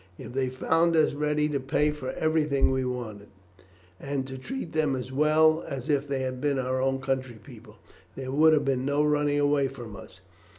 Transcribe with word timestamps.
If 0.17 0.33
they 0.33 0.45
had 0.45 0.55
found 0.55 0.95
us 0.95 1.13
ready 1.13 1.47
to 1.49 1.59
pay 1.59 1.91
for 1.91 2.09
everything 2.13 2.71
we 2.71 2.83
wanted, 2.83 3.27
and 3.99 4.25
to 4.25 4.35
treat 4.35 4.71
them 4.71 4.95
as 4.95 5.11
well 5.11 5.63
as 5.67 5.89
if 5.89 6.07
they 6.07 6.21
had 6.21 6.41
been 6.41 6.57
our 6.57 6.81
own 6.81 6.99
country 6.99 7.35
people, 7.35 7.75
there 8.15 8.31
would 8.31 8.53
have 8.53 8.65
been 8.65 8.83
no 8.83 9.03
running 9.03 9.37
away 9.39 9.67
from 9.67 9.95
us. 9.95 10.21